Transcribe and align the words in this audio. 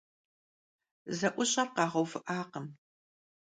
Ze'uş'er 1.17 1.69
khağeuvı'akhım. 1.75 2.67